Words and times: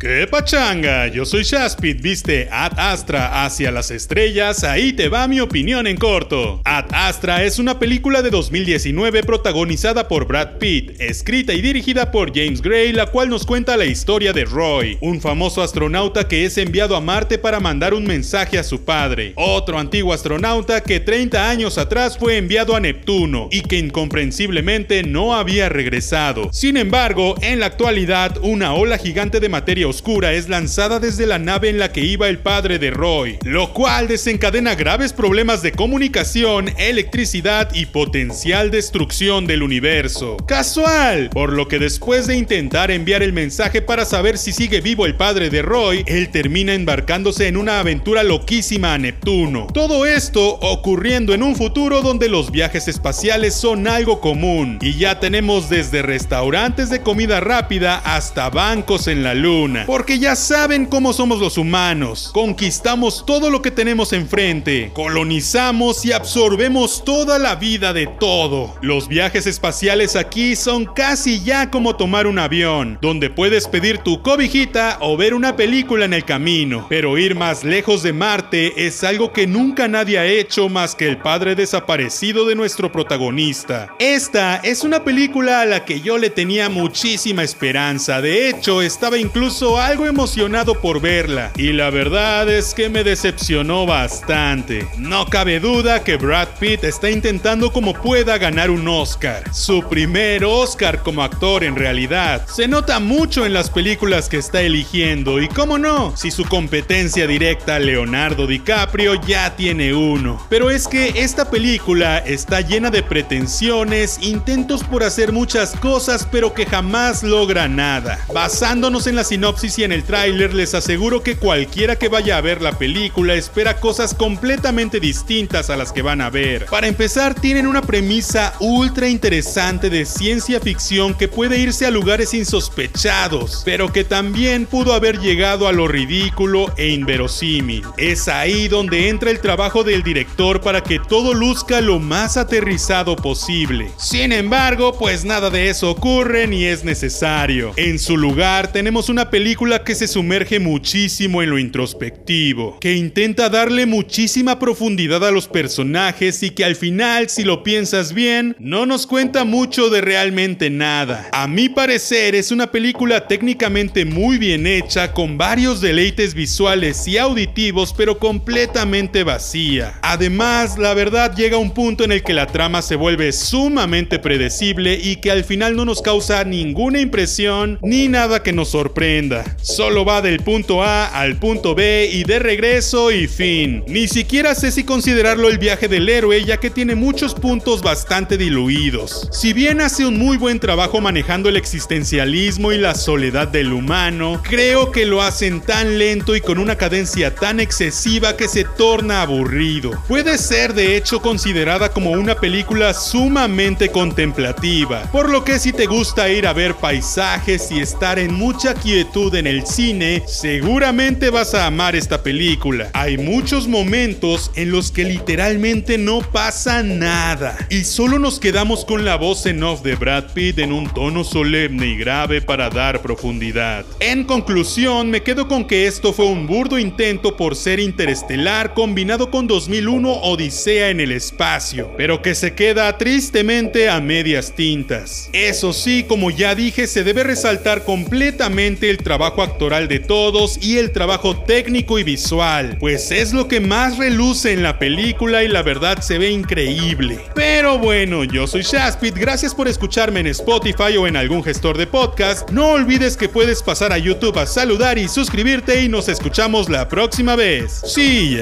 ¡Qué 0.00 0.26
pachanga! 0.26 1.08
Yo 1.08 1.26
soy 1.26 1.42
Shaspit, 1.42 2.00
viste 2.00 2.48
Ad 2.50 2.72
Astra 2.78 3.44
hacia 3.44 3.70
las 3.70 3.90
estrellas, 3.90 4.64
ahí 4.64 4.94
te 4.94 5.10
va 5.10 5.28
mi 5.28 5.40
opinión 5.40 5.86
en 5.86 5.98
corto. 5.98 6.62
Ad 6.64 6.86
Astra 6.90 7.44
es 7.44 7.58
una 7.58 7.78
película 7.78 8.22
de 8.22 8.30
2019 8.30 9.22
protagonizada 9.24 10.08
por 10.08 10.26
Brad 10.26 10.56
Pitt, 10.56 10.98
escrita 11.02 11.52
y 11.52 11.60
dirigida 11.60 12.10
por 12.12 12.34
James 12.34 12.62
Gray, 12.62 12.94
la 12.94 13.08
cual 13.08 13.28
nos 13.28 13.44
cuenta 13.44 13.76
la 13.76 13.84
historia 13.84 14.32
de 14.32 14.46
Roy, 14.46 14.96
un 15.02 15.20
famoso 15.20 15.60
astronauta 15.60 16.26
que 16.26 16.46
es 16.46 16.56
enviado 16.56 16.96
a 16.96 17.02
Marte 17.02 17.36
para 17.36 17.60
mandar 17.60 17.92
un 17.92 18.04
mensaje 18.04 18.58
a 18.58 18.64
su 18.64 18.86
padre, 18.86 19.34
otro 19.36 19.78
antiguo 19.78 20.14
astronauta 20.14 20.82
que 20.82 21.00
30 21.00 21.50
años 21.50 21.76
atrás 21.76 22.16
fue 22.16 22.38
enviado 22.38 22.74
a 22.74 22.80
Neptuno 22.80 23.50
y 23.52 23.60
que 23.60 23.76
incomprensiblemente 23.76 25.02
no 25.02 25.34
había 25.34 25.68
regresado. 25.68 26.50
Sin 26.54 26.78
embargo, 26.78 27.34
en 27.42 27.60
la 27.60 27.66
actualidad, 27.66 28.38
una 28.40 28.72
ola 28.72 28.96
gigante 28.96 29.40
de 29.40 29.50
materia 29.50 29.89
oscura 29.90 30.32
es 30.32 30.48
lanzada 30.48 31.00
desde 31.00 31.26
la 31.26 31.38
nave 31.38 31.68
en 31.68 31.78
la 31.78 31.92
que 31.92 32.00
iba 32.00 32.28
el 32.28 32.38
padre 32.38 32.78
de 32.78 32.90
Roy, 32.90 33.38
lo 33.42 33.72
cual 33.74 34.08
desencadena 34.08 34.74
graves 34.74 35.12
problemas 35.12 35.62
de 35.62 35.72
comunicación, 35.72 36.72
electricidad 36.78 37.74
y 37.74 37.86
potencial 37.86 38.70
destrucción 38.70 39.46
del 39.46 39.62
universo. 39.62 40.36
Casual, 40.46 41.30
por 41.30 41.52
lo 41.52 41.68
que 41.68 41.78
después 41.78 42.26
de 42.26 42.36
intentar 42.36 42.90
enviar 42.90 43.22
el 43.22 43.32
mensaje 43.32 43.82
para 43.82 44.04
saber 44.04 44.38
si 44.38 44.52
sigue 44.52 44.80
vivo 44.80 45.06
el 45.06 45.16
padre 45.16 45.50
de 45.50 45.62
Roy, 45.62 46.04
él 46.06 46.30
termina 46.30 46.72
embarcándose 46.72 47.48
en 47.48 47.56
una 47.56 47.80
aventura 47.80 48.22
loquísima 48.22 48.94
a 48.94 48.98
Neptuno. 48.98 49.66
Todo 49.74 50.06
esto 50.06 50.58
ocurriendo 50.60 51.34
en 51.34 51.42
un 51.42 51.56
futuro 51.56 52.00
donde 52.00 52.28
los 52.28 52.50
viajes 52.50 52.88
espaciales 52.88 53.54
son 53.54 53.88
algo 53.88 54.20
común 54.20 54.78
y 54.80 54.94
ya 54.94 55.18
tenemos 55.18 55.68
desde 55.68 56.02
restaurantes 56.02 56.90
de 56.90 57.00
comida 57.00 57.40
rápida 57.40 57.98
hasta 57.98 58.48
bancos 58.50 59.08
en 59.08 59.22
la 59.22 59.34
luna 59.34 59.79
porque 59.86 60.18
ya 60.18 60.36
saben 60.36 60.86
cómo 60.86 61.12
somos 61.12 61.40
los 61.40 61.58
humanos. 61.58 62.30
Conquistamos 62.32 63.24
todo 63.26 63.50
lo 63.50 63.62
que 63.62 63.70
tenemos 63.70 64.12
enfrente, 64.12 64.90
colonizamos 64.94 66.04
y 66.04 66.12
absorbemos 66.12 67.04
toda 67.04 67.38
la 67.38 67.56
vida 67.56 67.92
de 67.92 68.06
todo. 68.06 68.74
Los 68.82 69.08
viajes 69.08 69.46
espaciales 69.46 70.16
aquí 70.16 70.56
son 70.56 70.86
casi 70.86 71.40
ya 71.42 71.70
como 71.70 71.96
tomar 71.96 72.26
un 72.26 72.38
avión, 72.38 72.98
donde 73.00 73.30
puedes 73.30 73.68
pedir 73.68 73.98
tu 73.98 74.22
cobijita 74.22 74.98
o 75.00 75.16
ver 75.16 75.34
una 75.34 75.56
película 75.56 76.04
en 76.04 76.14
el 76.14 76.24
camino. 76.24 76.86
Pero 76.88 77.18
ir 77.18 77.34
más 77.34 77.64
lejos 77.64 78.02
de 78.02 78.12
Marte 78.12 78.86
es 78.86 79.04
algo 79.04 79.32
que 79.32 79.46
nunca 79.46 79.88
nadie 79.88 80.18
ha 80.18 80.26
hecho 80.26 80.68
más 80.68 80.94
que 80.94 81.06
el 81.06 81.18
padre 81.18 81.54
desaparecido 81.54 82.44
de 82.44 82.54
nuestro 82.54 82.92
protagonista. 82.92 83.94
Esta 83.98 84.56
es 84.56 84.84
una 84.84 85.04
película 85.04 85.60
a 85.62 85.66
la 85.66 85.84
que 85.84 86.00
yo 86.00 86.18
le 86.18 86.30
tenía 86.30 86.68
muchísima 86.68 87.42
esperanza. 87.42 88.20
De 88.20 88.48
hecho, 88.48 88.82
estaba 88.82 89.18
incluso 89.18 89.69
algo 89.78 90.06
emocionado 90.06 90.80
por 90.80 91.00
verla, 91.00 91.52
y 91.56 91.72
la 91.72 91.90
verdad 91.90 92.48
es 92.48 92.74
que 92.74 92.88
me 92.88 93.04
decepcionó 93.04 93.86
bastante. 93.86 94.88
No 94.96 95.26
cabe 95.26 95.60
duda 95.60 96.02
que 96.02 96.16
Brad 96.16 96.48
Pitt 96.58 96.84
está 96.84 97.10
intentando 97.10 97.72
como 97.72 97.94
pueda 97.94 98.38
ganar 98.38 98.70
un 98.70 98.88
Oscar, 98.88 99.44
su 99.52 99.82
primer 99.88 100.44
Oscar 100.44 101.02
como 101.02 101.22
actor 101.22 101.62
en 101.64 101.76
realidad. 101.76 102.46
Se 102.48 102.66
nota 102.68 102.98
mucho 103.00 103.46
en 103.46 103.52
las 103.52 103.70
películas 103.70 104.28
que 104.28 104.38
está 104.38 104.62
eligiendo, 104.62 105.40
y 105.40 105.48
cómo 105.48 105.78
no, 105.78 106.16
si 106.16 106.30
su 106.30 106.44
competencia 106.44 107.26
directa 107.26 107.78
Leonardo 107.78 108.46
DiCaprio 108.46 109.14
ya 109.14 109.54
tiene 109.56 109.94
uno. 109.94 110.44
Pero 110.48 110.70
es 110.70 110.88
que 110.88 111.12
esta 111.16 111.50
película 111.50 112.18
está 112.18 112.60
llena 112.60 112.90
de 112.90 113.02
pretensiones, 113.02 114.18
intentos 114.22 114.82
por 114.84 115.04
hacer 115.04 115.32
muchas 115.32 115.76
cosas, 115.76 116.26
pero 116.30 116.54
que 116.54 116.66
jamás 116.66 117.22
logra 117.22 117.68
nada. 117.68 118.18
Basándonos 118.32 119.06
en 119.06 119.16
la 119.16 119.24
sinopsis 119.24 119.59
y 119.62 119.84
en 119.84 119.92
el 119.92 120.04
tráiler 120.04 120.54
les 120.54 120.74
aseguro 120.74 121.22
que 121.22 121.36
cualquiera 121.36 121.96
que 121.96 122.08
vaya 122.08 122.38
a 122.38 122.40
ver 122.40 122.62
la 122.62 122.78
película 122.78 123.34
espera 123.34 123.78
cosas 123.78 124.14
completamente 124.14 125.00
distintas 125.00 125.68
a 125.68 125.76
las 125.76 125.92
que 125.92 126.00
van 126.00 126.22
a 126.22 126.30
ver. 126.30 126.64
Para 126.64 126.86
empezar, 126.86 127.34
tienen 127.34 127.66
una 127.66 127.82
premisa 127.82 128.54
ultra 128.58 129.06
interesante 129.06 129.90
de 129.90 130.06
ciencia 130.06 130.60
ficción 130.60 131.12
que 131.12 131.28
puede 131.28 131.58
irse 131.58 131.84
a 131.84 131.90
lugares 131.90 132.32
insospechados, 132.32 133.60
pero 133.66 133.92
que 133.92 134.02
también 134.02 134.64
pudo 134.64 134.94
haber 134.94 135.18
llegado 135.18 135.68
a 135.68 135.72
lo 135.72 135.86
ridículo 135.88 136.72
e 136.78 136.88
inverosímil. 136.88 137.84
Es 137.98 138.28
ahí 138.28 138.66
donde 138.66 139.10
entra 139.10 139.30
el 139.30 139.40
trabajo 139.40 139.84
del 139.84 140.02
director 140.02 140.62
para 140.62 140.82
que 140.82 140.98
todo 140.98 141.34
luzca 141.34 141.82
lo 141.82 141.98
más 141.98 142.38
aterrizado 142.38 143.14
posible. 143.14 143.90
Sin 143.98 144.32
embargo, 144.32 144.96
pues 144.98 145.26
nada 145.26 145.50
de 145.50 145.68
eso 145.68 145.90
ocurre 145.90 146.46
ni 146.46 146.64
es 146.64 146.82
necesario. 146.82 147.74
En 147.76 147.98
su 147.98 148.16
lugar 148.16 148.72
tenemos 148.72 149.10
una 149.10 149.28
película 149.28 149.49
que 149.84 149.94
se 149.94 150.06
sumerge 150.06 150.60
muchísimo 150.60 151.42
en 151.42 151.50
lo 151.50 151.58
introspectivo, 151.58 152.78
que 152.80 152.94
intenta 152.94 153.48
darle 153.48 153.84
muchísima 153.84 154.58
profundidad 154.58 155.26
a 155.26 155.30
los 155.30 155.48
personajes 155.48 156.42
y 156.42 156.50
que 156.50 156.64
al 156.64 156.76
final, 156.76 157.28
si 157.28 157.42
lo 157.44 157.62
piensas 157.62 158.14
bien, 158.14 158.56
no 158.58 158.86
nos 158.86 159.06
cuenta 159.06 159.44
mucho 159.44 159.90
de 159.90 160.00
realmente 160.00 160.70
nada. 160.70 161.28
A 161.32 161.46
mi 161.46 161.68
parecer 161.68 162.34
es 162.34 162.52
una 162.52 162.70
película 162.70 163.26
técnicamente 163.26 164.04
muy 164.04 164.38
bien 164.38 164.66
hecha, 164.66 165.12
con 165.12 165.36
varios 165.36 165.80
deleites 165.80 166.34
visuales 166.34 167.06
y 167.08 167.18
auditivos, 167.18 167.92
pero 167.92 168.18
completamente 168.18 169.24
vacía. 169.24 169.98
Además, 170.02 170.78
la 170.78 170.94
verdad 170.94 171.34
llega 171.34 171.56
a 171.56 171.60
un 171.60 171.72
punto 171.72 172.04
en 172.04 172.12
el 172.12 172.22
que 172.22 172.34
la 172.34 172.46
trama 172.46 172.82
se 172.82 172.96
vuelve 172.96 173.32
sumamente 173.32 174.18
predecible 174.18 174.94
y 174.94 175.16
que 175.16 175.30
al 175.30 175.44
final 175.44 175.76
no 175.76 175.84
nos 175.84 176.02
causa 176.02 176.44
ninguna 176.44 177.00
impresión 177.00 177.78
ni 177.82 178.08
nada 178.08 178.42
que 178.42 178.52
nos 178.52 178.70
sorprenda. 178.70 179.29
Solo 179.62 180.04
va 180.04 180.22
del 180.22 180.40
punto 180.40 180.82
A 180.82 181.06
al 181.06 181.36
punto 181.36 181.74
B 181.74 182.10
y 182.12 182.24
de 182.24 182.38
regreso 182.38 183.10
y 183.12 183.28
fin. 183.28 183.84
Ni 183.86 184.08
siquiera 184.08 184.54
sé 184.54 184.72
si 184.72 184.84
considerarlo 184.84 185.48
el 185.48 185.58
viaje 185.58 185.88
del 185.88 186.08
héroe 186.08 186.44
ya 186.44 186.56
que 186.56 186.70
tiene 186.70 186.94
muchos 186.94 187.34
puntos 187.34 187.82
bastante 187.82 188.36
diluidos. 188.36 189.28
Si 189.30 189.52
bien 189.52 189.80
hace 189.80 190.06
un 190.06 190.18
muy 190.18 190.36
buen 190.36 190.58
trabajo 190.58 191.00
manejando 191.00 191.48
el 191.48 191.56
existencialismo 191.56 192.72
y 192.72 192.78
la 192.78 192.94
soledad 192.94 193.48
del 193.48 193.72
humano, 193.72 194.40
creo 194.42 194.90
que 194.90 195.06
lo 195.06 195.22
hacen 195.22 195.60
tan 195.60 195.98
lento 195.98 196.34
y 196.34 196.40
con 196.40 196.58
una 196.58 196.76
cadencia 196.76 197.34
tan 197.34 197.60
excesiva 197.60 198.36
que 198.36 198.48
se 198.48 198.64
torna 198.64 199.22
aburrido. 199.22 199.92
Puede 200.08 200.38
ser 200.38 200.74
de 200.74 200.96
hecho 200.96 201.20
considerada 201.20 201.90
como 201.90 202.10
una 202.10 202.34
película 202.34 202.94
sumamente 202.94 203.90
contemplativa, 203.90 205.02
por 205.12 205.30
lo 205.30 205.44
que 205.44 205.58
si 205.58 205.72
te 205.72 205.86
gusta 205.86 206.28
ir 206.30 206.46
a 206.46 206.52
ver 206.52 206.74
paisajes 206.74 207.70
y 207.70 207.80
estar 207.80 208.18
en 208.18 208.34
mucha 208.34 208.74
quietud 208.74 209.19
en 209.20 209.46
el 209.46 209.66
cine, 209.66 210.22
seguramente 210.26 211.28
vas 211.28 211.52
a 211.52 211.66
amar 211.66 211.94
esta 211.94 212.22
película. 212.22 212.88
Hay 212.94 213.18
muchos 213.18 213.68
momentos 213.68 214.50
en 214.56 214.70
los 214.70 214.90
que 214.90 215.04
literalmente 215.04 215.98
no 215.98 216.20
pasa 216.20 216.82
nada 216.82 217.58
y 217.68 217.84
solo 217.84 218.18
nos 218.18 218.40
quedamos 218.40 218.86
con 218.86 219.04
la 219.04 219.16
voz 219.16 219.44
en 219.44 219.62
off 219.62 219.82
de 219.82 219.94
Brad 219.94 220.32
Pitt 220.32 220.58
en 220.58 220.72
un 220.72 220.88
tono 220.88 221.22
solemne 221.22 221.88
y 221.88 221.96
grave 221.98 222.40
para 222.40 222.70
dar 222.70 223.02
profundidad. 223.02 223.84
En 224.00 224.24
conclusión, 224.24 225.10
me 225.10 225.22
quedo 225.22 225.46
con 225.46 225.66
que 225.66 225.86
esto 225.86 226.14
fue 226.14 226.24
un 226.24 226.46
burdo 226.46 226.78
intento 226.78 227.36
por 227.36 227.54
ser 227.54 227.78
interestelar 227.78 228.72
combinado 228.72 229.30
con 229.30 229.46
2001 229.46 230.10
Odisea 230.10 230.88
en 230.88 231.00
el 231.00 231.12
espacio, 231.12 231.92
pero 231.98 232.22
que 232.22 232.34
se 232.34 232.54
queda 232.54 232.96
tristemente 232.96 233.90
a 233.90 234.00
medias 234.00 234.54
tintas. 234.54 235.28
Eso 235.34 235.74
sí, 235.74 236.04
como 236.04 236.30
ya 236.30 236.54
dije, 236.54 236.86
se 236.86 237.04
debe 237.04 237.22
resaltar 237.22 237.84
completamente 237.84 238.88
el 238.88 238.98
trabajo 239.10 239.42
actoral 239.42 239.88
de 239.88 239.98
todos 239.98 240.56
y 240.62 240.78
el 240.78 240.92
trabajo 240.92 241.36
técnico 241.36 241.98
y 241.98 242.04
visual, 242.04 242.76
pues 242.78 243.10
es 243.10 243.32
lo 243.32 243.48
que 243.48 243.58
más 243.58 243.98
reluce 243.98 244.52
en 244.52 244.62
la 244.62 244.78
película 244.78 245.42
y 245.42 245.48
la 245.48 245.64
verdad 245.64 246.00
se 246.00 246.16
ve 246.16 246.30
increíble. 246.30 247.18
Pero 247.34 247.76
bueno, 247.76 248.22
yo 248.22 248.46
soy 248.46 248.62
Shaspit, 248.62 249.16
gracias 249.16 249.52
por 249.52 249.66
escucharme 249.66 250.20
en 250.20 250.28
Spotify 250.28 250.96
o 250.96 251.08
en 251.08 251.16
algún 251.16 251.42
gestor 251.42 251.76
de 251.76 251.88
podcast. 251.88 252.48
No 252.50 252.68
olvides 252.68 253.16
que 253.16 253.28
puedes 253.28 253.64
pasar 253.64 253.92
a 253.92 253.98
YouTube 253.98 254.38
a 254.38 254.46
saludar 254.46 254.96
y 254.96 255.08
suscribirte 255.08 255.82
y 255.82 255.88
nos 255.88 256.08
escuchamos 256.08 256.68
la 256.68 256.88
próxima 256.88 257.34
vez. 257.34 257.82
Sí. 257.84 258.38